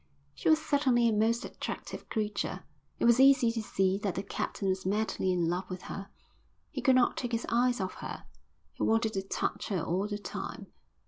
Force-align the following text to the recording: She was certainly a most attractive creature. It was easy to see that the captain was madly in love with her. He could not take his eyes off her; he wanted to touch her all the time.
She 0.33 0.49
was 0.49 0.59
certainly 0.59 1.07
a 1.07 1.13
most 1.13 1.45
attractive 1.45 2.09
creature. 2.09 2.63
It 2.97 3.05
was 3.05 3.19
easy 3.19 3.51
to 3.51 3.61
see 3.61 3.99
that 3.99 4.15
the 4.15 4.23
captain 4.23 4.67
was 4.67 4.83
madly 4.83 5.31
in 5.31 5.47
love 5.47 5.69
with 5.69 5.83
her. 5.83 6.09
He 6.71 6.81
could 6.81 6.95
not 6.95 7.15
take 7.17 7.33
his 7.33 7.45
eyes 7.49 7.79
off 7.79 7.93
her; 8.01 8.23
he 8.73 8.81
wanted 8.81 9.13
to 9.13 9.21
touch 9.21 9.67
her 9.67 9.83
all 9.83 10.07
the 10.07 10.17
time. 10.17 10.73